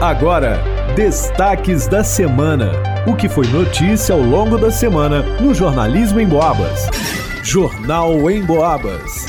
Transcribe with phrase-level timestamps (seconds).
[0.00, 0.62] Agora,
[0.94, 2.70] destaques da semana.
[3.06, 6.86] O que foi notícia ao longo da semana no Jornalismo em Boabas.
[7.42, 9.24] Jornal em Boabas.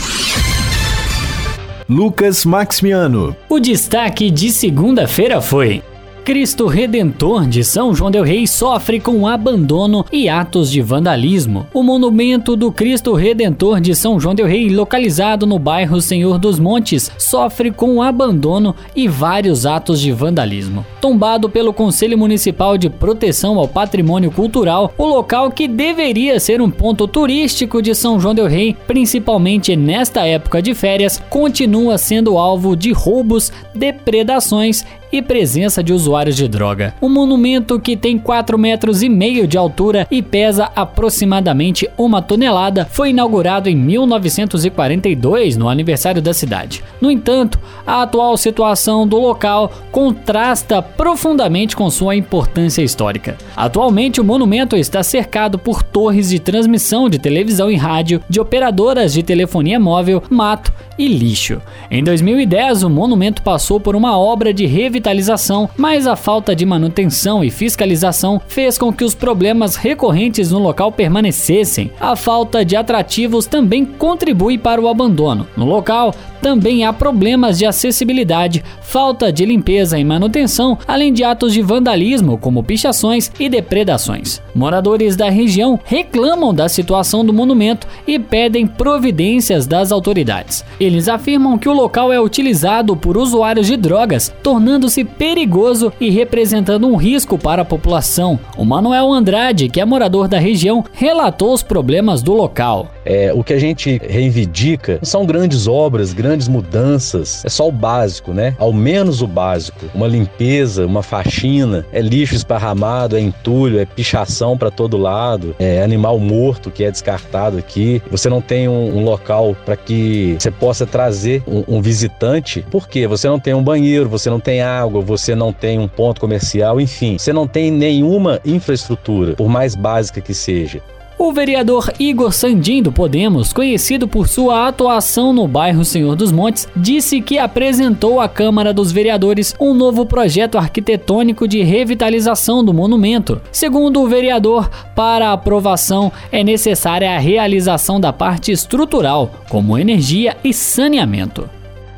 [1.88, 3.34] Lucas Maximiano.
[3.48, 5.82] O destaque de segunda-feira foi:
[6.28, 11.66] Cristo Redentor de São João del Rei sofre com abandono e atos de vandalismo.
[11.74, 16.60] O monumento do Cristo Redentor de São João del Rei, localizado no bairro Senhor dos
[16.60, 20.86] Montes, sofre com abandono e vários atos de vandalismo.
[21.00, 26.70] Tombado pelo Conselho Municipal de Proteção ao Patrimônio Cultural, o local que deveria ser um
[26.70, 32.76] ponto turístico de São João del Rei, principalmente nesta época de férias, continua sendo alvo
[32.76, 36.94] de roubos, depredações e presença de usuários de droga.
[37.00, 42.88] O monumento, que tem 4 metros e meio de altura e pesa aproximadamente uma tonelada,
[42.92, 46.84] foi inaugurado em 1942, no aniversário da cidade.
[47.00, 53.38] No entanto, a atual situação do local contrasta profundamente com sua importância histórica.
[53.56, 59.14] Atualmente, o monumento está cercado por torres de transmissão de televisão e rádio, de operadoras
[59.14, 61.62] de telefonia móvel, mato e lixo.
[61.90, 64.66] Em 2010, o monumento passou por uma obra de
[64.98, 70.60] revitalização, mas a falta de manutenção e fiscalização fez com que os problemas recorrentes no
[70.60, 71.92] local permanecessem.
[72.00, 75.48] A falta de atrativos também contribui para o abandono.
[75.56, 81.54] No local, também há problemas de acessibilidade, falta de limpeza e manutenção, além de atos
[81.54, 84.42] de vandalismo, como pichações e depredações.
[84.56, 90.64] Moradores da região reclamam da situação do monumento e pedem providências das autoridades.
[90.80, 96.88] Eles afirmam que o local é utilizado por usuários de drogas, tornando-se perigoso e representando
[96.88, 98.40] um risco para a população.
[98.58, 102.92] O Manuel Andrade, que é morador da região, relatou os problemas do local.
[103.08, 107.44] É, o que a gente reivindica são grandes obras, grandes mudanças.
[107.46, 108.54] É só o básico, né?
[108.60, 109.86] Ao menos o básico.
[109.96, 115.82] Uma limpeza, uma faxina, é lixo esparramado, é entulho, é pichação para todo lado, é
[115.82, 118.02] animal morto que é descartado aqui.
[118.12, 123.08] Você não tem um, um local para que você possa trazer um, um visitante, porque
[123.08, 126.82] você não tem um banheiro, você não tem água, você não tem um ponto comercial,
[126.82, 130.82] enfim, você não tem nenhuma infraestrutura, por mais básica que seja.
[131.20, 136.68] O vereador Igor Sandim do Podemos, conhecido por sua atuação no bairro Senhor dos Montes,
[136.76, 143.42] disse que apresentou à Câmara dos Vereadores um novo projeto arquitetônico de revitalização do monumento.
[143.52, 150.54] Segundo o vereador, para aprovação é necessária a realização da parte estrutural, como energia e
[150.54, 151.50] saneamento.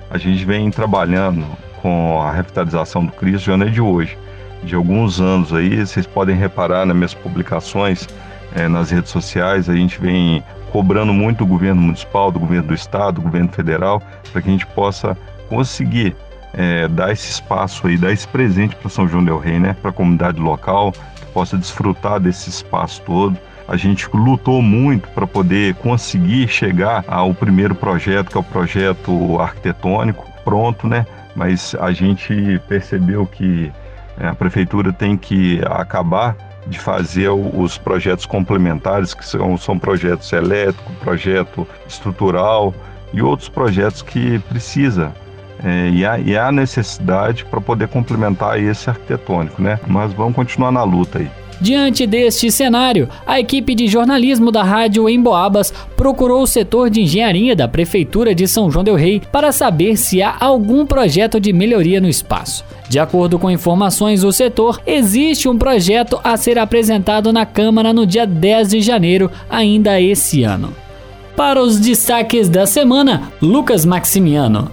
[0.10, 1.46] A gente vem trabalhando
[1.82, 4.18] com a revitalização do Cristo já não é de hoje,
[4.64, 8.08] de alguns anos aí, vocês podem reparar nas minhas publicações
[8.56, 12.74] é, nas redes sociais, a gente vem cobrando muito do governo municipal, do governo do
[12.74, 14.02] estado, do governo federal,
[14.32, 15.18] para que a gente possa
[15.48, 16.16] conseguir
[16.54, 19.92] é, dar esse espaço aí, dar esse presente para São João del Rei, né, para
[19.92, 23.38] a comunidade local, que possa desfrutar desse espaço todo.
[23.68, 29.40] A gente lutou muito para poder conseguir chegar ao primeiro projeto, que é o projeto
[29.40, 31.06] arquitetônico, pronto, né?
[31.36, 33.72] Mas a gente percebeu que
[34.20, 36.36] é, a prefeitura tem que acabar
[36.70, 42.74] de fazer os projetos complementares, que são, são projetos elétrico, projeto estrutural
[43.12, 45.14] e outros projetos que precisa
[45.64, 49.80] é, e, há, e há necessidade para poder complementar esse arquitetônico, né?
[49.88, 51.30] Mas vamos continuar na luta aí.
[51.62, 57.02] Diante deste cenário, a equipe de jornalismo da rádio em Boabas procurou o setor de
[57.02, 61.52] engenharia da Prefeitura de São João Del Rei para saber se há algum projeto de
[61.52, 62.64] melhoria no espaço.
[62.88, 68.06] De acordo com informações do setor, existe um projeto a ser apresentado na Câmara no
[68.06, 70.74] dia 10 de janeiro, ainda esse ano.
[71.36, 74.72] Para os destaques da semana, Lucas Maximiano.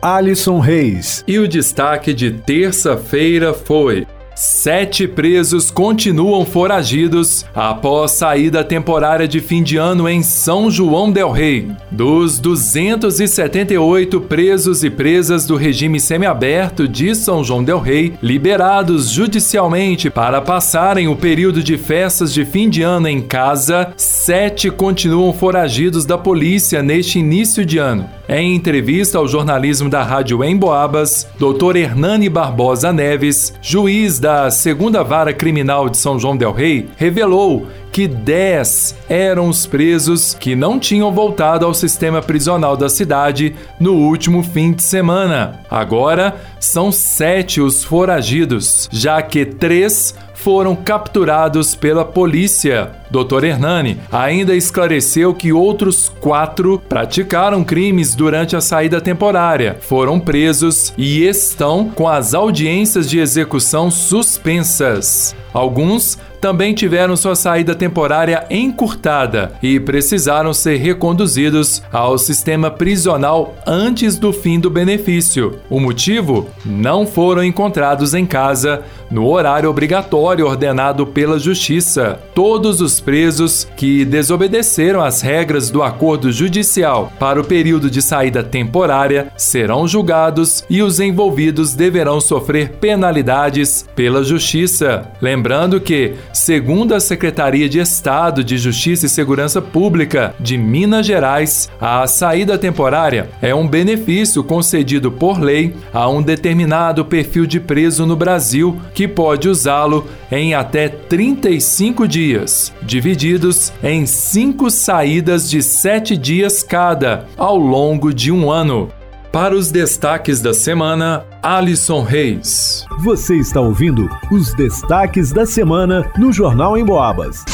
[0.00, 1.24] Alisson Reis.
[1.26, 4.06] E o destaque de terça-feira foi.
[4.40, 11.32] Sete presos continuam foragidos após saída temporária de fim de ano em São João del
[11.32, 11.72] Rei.
[11.90, 20.08] Dos 278 presos e presas do regime semiaberto de São João del Rei, liberados judicialmente
[20.08, 26.06] para passarem o período de festas de fim de ano em casa, sete continuam foragidos
[26.06, 28.17] da polícia neste início de ano.
[28.30, 31.76] Em entrevista ao jornalismo da Rádio Emboabas, Dr.
[31.76, 38.06] Hernani Barbosa Neves, juiz da Segunda Vara Criminal de São João del Rei, revelou que
[38.06, 44.42] 10 eram os presos que não tinham voltado ao sistema prisional da cidade no último
[44.42, 45.60] fim de semana.
[45.70, 52.92] Agora são sete os foragidos, já que três foram capturados pela polícia.
[53.10, 53.44] Dr.
[53.44, 61.24] Hernani ainda esclareceu que outros quatro praticaram crimes durante a saída temporária, foram presos e
[61.24, 65.34] estão com as audiências de execução suspensas.
[65.52, 74.18] Alguns também tiveram sua saída temporária encurtada e precisaram ser reconduzidos ao sistema prisional antes
[74.18, 75.58] do fim do benefício.
[75.68, 76.48] O motivo?
[76.64, 82.20] Não foram encontrados em casa no horário obrigatório ordenado pela Justiça.
[82.34, 88.42] Todos os presos que desobedeceram às regras do acordo judicial para o período de saída
[88.42, 95.10] temporária serão julgados e os envolvidos deverão sofrer penalidades pela Justiça.
[95.20, 101.70] Lembrando que Segundo a Secretaria de Estado de Justiça e Segurança Pública de Minas Gerais,
[101.80, 108.06] a saída temporária é um benefício concedido por lei a um determinado perfil de preso
[108.06, 116.16] no Brasil que pode usá-lo em até 35 dias, divididos em cinco saídas de sete
[116.16, 118.90] dias cada, ao longo de um ano.
[119.32, 122.86] Para os destaques da semana, Alisson Reis.
[123.00, 127.44] Você está ouvindo os destaques da semana no Jornal em Boabas.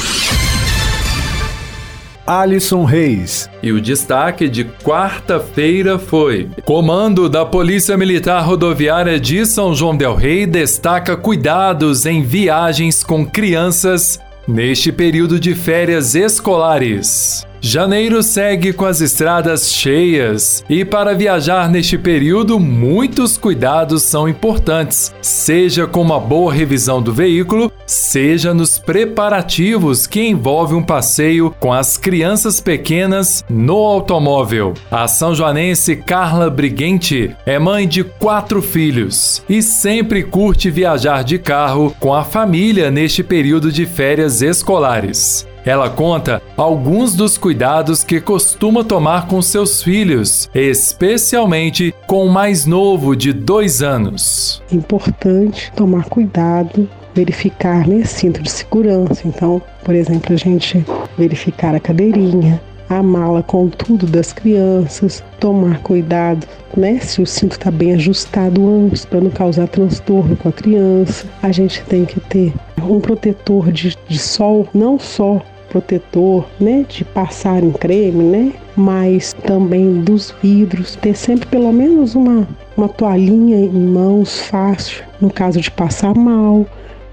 [2.24, 3.50] Alisson Reis.
[3.60, 10.14] E o destaque de quarta-feira foi: Comando da Polícia Militar Rodoviária de São João Del
[10.14, 17.44] Rei destaca cuidados em viagens com crianças neste período de férias escolares.
[17.66, 25.14] Janeiro segue com as estradas cheias e para viajar neste período muitos cuidados são importantes,
[25.22, 31.72] seja com uma boa revisão do veículo, seja nos preparativos que envolve um passeio com
[31.72, 34.74] as crianças pequenas no automóvel.
[34.90, 41.38] A são joanense Carla Briguente é mãe de quatro filhos e sempre curte viajar de
[41.38, 45.46] carro com a família neste período de férias escolares.
[45.64, 52.66] Ela conta alguns dos cuidados que costuma tomar com seus filhos, especialmente com o mais
[52.66, 54.62] novo de dois anos.
[54.70, 59.22] É importante tomar cuidado verificar né, cinto de segurança.
[59.26, 60.84] Então, por exemplo, a gente
[61.16, 66.46] verificar a cadeirinha, a mala com tudo das crianças, tomar cuidado,
[66.76, 71.26] né, se o cinto está bem ajustado antes para não causar transtorno com a criança.
[71.42, 72.52] A gente tem que ter
[72.82, 75.40] um protetor de, de sol, não só
[75.74, 82.14] protetor, né, de passar em creme, né, mas também dos vidros, ter sempre pelo menos
[82.14, 86.66] uma uma toalhinha em mãos fácil, no caso de passar mal,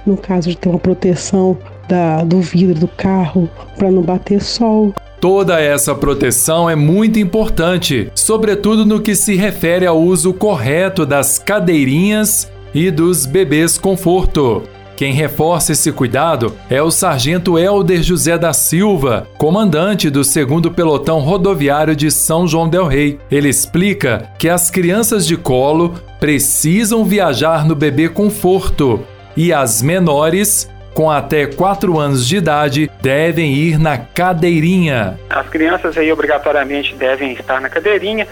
[0.06, 4.94] no caso de ter uma proteção da, do vidro do carro para não bater sol.
[5.20, 11.38] Toda essa proteção é muito importante, sobretudo no que se refere ao uso correto das
[11.38, 14.64] cadeirinhas e dos bebês conforto.
[15.02, 20.36] Quem reforça esse cuidado é o sargento Helder José da Silva, comandante do 2
[20.76, 23.18] Pelotão Rodoviário de São João del Rei.
[23.32, 29.04] Ele explica que as crianças de colo precisam viajar no bebê conforto
[29.36, 35.20] e as menores com até 4 anos de idade devem ir na cadeirinha.
[35.32, 38.28] As crianças aí obrigatoriamente devem estar na cadeirinha.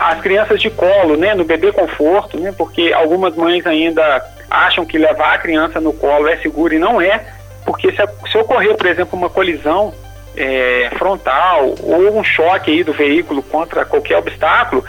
[0.00, 4.98] As crianças de colo, né, no bebê conforto, né, porque algumas mães ainda acham que
[4.98, 7.20] levar a criança no colo é seguro e não é,
[7.64, 9.92] porque se, se ocorrer, por exemplo, uma colisão
[10.36, 14.84] é, frontal ou um choque aí do veículo contra qualquer obstáculo,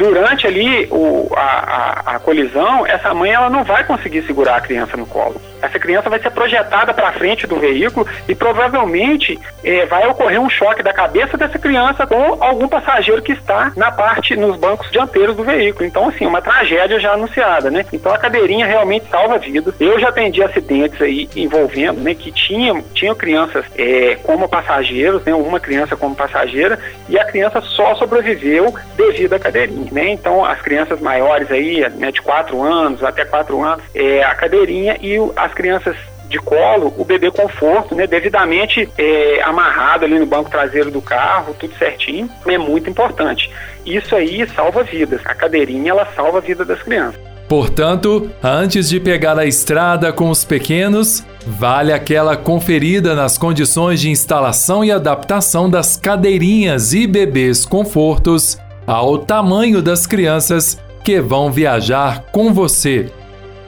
[0.00, 4.60] durante ali o, a, a, a, colisão, essa mãe ela não vai conseguir segurar a
[4.62, 5.38] criança no colo.
[5.60, 10.48] Essa criança vai ser projetada para frente do veículo e provavelmente é, vai ocorrer um
[10.48, 15.36] choque da cabeça dessa criança com algum passageiro que está na parte, nos bancos dianteiros
[15.36, 15.84] do veículo.
[15.84, 17.84] Então, assim, uma tragédia já anunciada, né?
[17.92, 19.74] Então, a cadeirinha realmente salva vidas.
[19.78, 25.34] Eu já atendi acidentes aí envolvendo, né, que tinham, tinham crianças é, como passageiros, né,
[25.34, 30.10] uma criança como passageira, e a criança só sobreviveu devido à cadeirinha né?
[30.10, 34.96] Então, as crianças maiores aí, né, de 4 anos até 4 anos, é, a cadeirinha
[35.00, 35.96] e as crianças
[36.28, 41.54] de colo, o bebê conforto, né, devidamente é, amarrado ali no banco traseiro do carro,
[41.58, 43.50] tudo certinho, é muito importante.
[43.84, 45.20] Isso aí salva vidas.
[45.24, 47.20] A cadeirinha, ela salva a vida das crianças.
[47.48, 54.08] Portanto, antes de pegar a estrada com os pequenos, vale aquela conferida nas condições de
[54.08, 58.56] instalação e adaptação das cadeirinhas e bebês confortos
[58.90, 63.08] ao tamanho das crianças que vão viajar com você.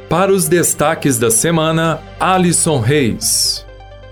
[0.08, 3.64] Para os destaques da semana, Alisson Reis.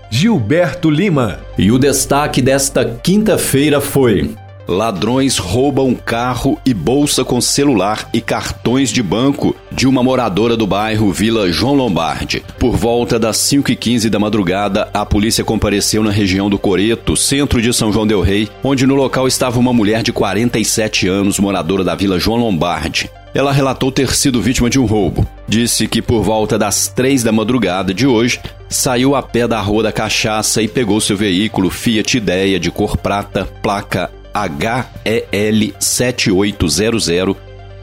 [0.09, 1.39] Gilberto Lima.
[1.57, 4.33] E o destaque desta quinta-feira foi:
[4.71, 10.65] Ladrões roubam carro e bolsa com celular e cartões de banco de uma moradora do
[10.65, 12.41] bairro Vila João Lombardi.
[12.57, 17.73] Por volta das 5h15 da madrugada, a polícia compareceu na região do Coreto, centro de
[17.73, 21.93] São João Del Rei, onde no local estava uma mulher de 47 anos, moradora da
[21.93, 23.09] Vila João Lombardi.
[23.33, 25.27] Ela relatou ter sido vítima de um roubo.
[25.49, 29.83] Disse que por volta das três da madrugada de hoje, saiu a pé da Rua
[29.83, 37.35] da Cachaça e pegou seu veículo Fiat Ideia de cor prata, placa HEL 7800,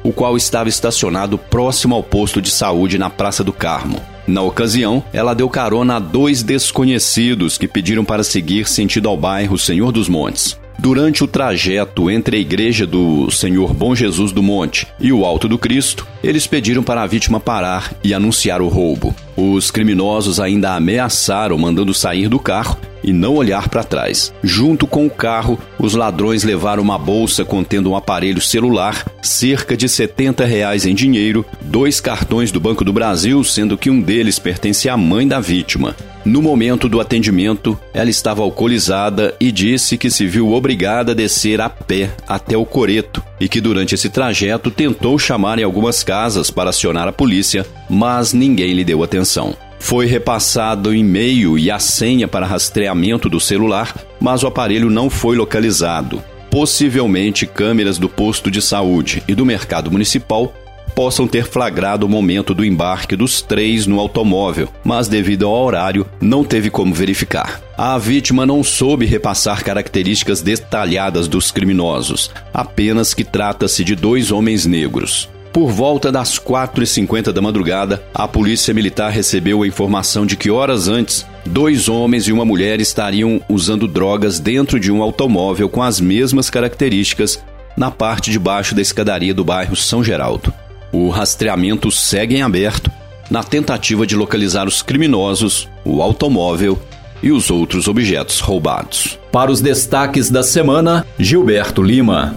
[0.03, 4.01] o qual estava estacionado próximo ao posto de saúde na Praça do Carmo.
[4.27, 9.59] Na ocasião, ela deu carona a dois desconhecidos que pediram para seguir sentido ao bairro
[9.59, 10.59] Senhor dos Montes.
[10.79, 15.49] Durante o trajeto entre a igreja do Senhor Bom Jesus do Monte e o Alto
[15.49, 19.13] do Cristo, eles pediram para a vítima parar e anunciar o roubo.
[19.37, 22.79] Os criminosos ainda ameaçaram mandando sair do carro
[23.09, 24.35] e não olhar para trás.
[24.43, 29.89] Junto com o carro, os ladrões levaram uma bolsa contendo um aparelho celular, cerca de
[29.89, 34.91] 70 reais em dinheiro, dois cartões do Banco do Brasil, sendo que um deles pertence
[34.91, 35.97] à mãe da vítima.
[36.23, 41.63] No momento do atendimento, ela estava alcoolizada e disse que se viu obrigada a descer
[41.63, 46.51] a pé até o Coreto e que durante esse trajeto tentou chamar em algumas casas
[46.51, 49.57] para acionar a polícia, mas ninguém lhe deu atenção.
[49.79, 55.09] Foi repassado o e-mail e a senha para rastreamento do celular, mas o aparelho não
[55.09, 56.23] foi localizado.
[56.51, 60.53] Possivelmente, câmeras do posto de saúde e do mercado municipal
[60.95, 66.05] possam ter flagrado o momento do embarque dos três no automóvel, mas devido ao horário,
[66.21, 67.61] não teve como verificar.
[67.77, 74.67] A vítima não soube repassar características detalhadas dos criminosos, apenas que trata-se de dois homens
[74.67, 75.29] negros.
[75.59, 80.87] Por volta das 4h50 da madrugada, a polícia militar recebeu a informação de que horas
[80.87, 86.01] antes, dois homens e uma mulher estariam usando drogas dentro de um automóvel com as
[86.01, 87.43] mesmas características
[87.77, 90.55] na parte de baixo da escadaria do bairro São Geraldo.
[90.93, 92.89] O rastreamento segue em aberto
[93.29, 96.81] na tentativa de localizar os criminosos, o automóvel
[97.21, 99.19] e os outros objetos roubados.
[99.33, 102.37] Para os destaques da semana, Gilberto Lima.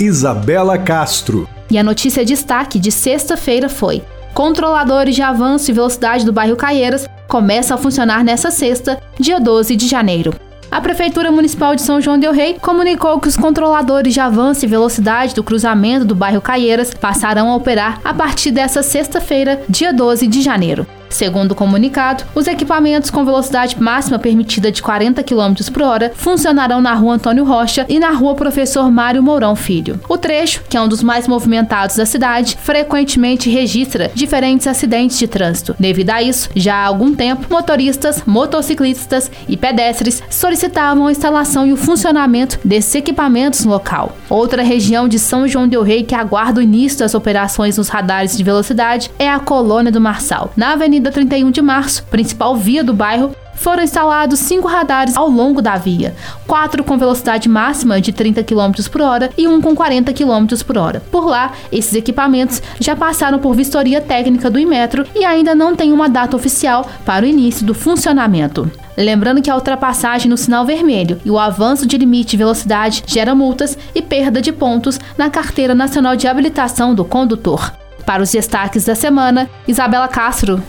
[0.00, 1.46] Isabela Castro.
[1.70, 4.02] E a notícia destaque de sexta-feira foi:
[4.34, 9.74] controladores de avanço e velocidade do bairro Caieiras começam a funcionar nesta sexta, dia 12
[9.74, 10.34] de janeiro.
[10.70, 14.68] A Prefeitura Municipal de São João del Rei comunicou que os controladores de avanço e
[14.68, 20.26] velocidade do cruzamento do bairro Caieiras passarão a operar a partir desta sexta-feira, dia 12
[20.26, 20.86] de janeiro.
[21.16, 26.82] Segundo o comunicado, os equipamentos com velocidade máxima permitida de 40 km por hora funcionarão
[26.82, 29.98] na rua Antônio Rocha e na rua Professor Mário Mourão Filho.
[30.10, 35.26] O trecho, que é um dos mais movimentados da cidade, frequentemente registra diferentes acidentes de
[35.26, 35.74] trânsito.
[35.80, 41.72] Devido a isso, já há algum tempo, motoristas, motociclistas e pedestres solicitavam a instalação e
[41.72, 44.14] o funcionamento desses equipamentos no local.
[44.28, 48.36] Outra região de São João del Rei que aguarda o início das operações nos radares
[48.36, 50.52] de velocidade é a Colônia do Marçal.
[50.54, 55.28] Na Avenida Avenida 31 de Março, principal via do bairro, foram instalados cinco radares ao
[55.28, 56.14] longo da via,
[56.46, 60.76] quatro com velocidade máxima de 30 km por hora e um com 40 km por
[60.76, 61.02] hora.
[61.10, 65.92] Por lá, esses equipamentos já passaram por vistoria técnica do Imetro e ainda não tem
[65.92, 68.70] uma data oficial para o início do funcionamento.
[68.96, 73.34] Lembrando que a ultrapassagem no sinal vermelho e o avanço de limite de velocidade gera
[73.34, 77.72] multas e perda de pontos na Carteira Nacional de Habilitação do Condutor.
[78.04, 80.62] Para os destaques da semana, Isabela Castro.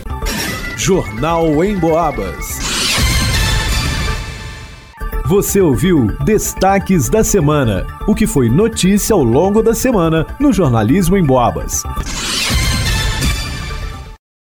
[0.78, 2.60] Jornal em Boabas.
[5.26, 11.16] Você ouviu Destaques da Semana, o que foi notícia ao longo da semana no Jornalismo
[11.16, 11.82] em Boabas.